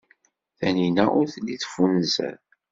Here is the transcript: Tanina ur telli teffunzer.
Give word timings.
Tanina 0.57 1.05
ur 1.19 1.25
telli 1.33 1.55
teffunzer. 1.61 2.37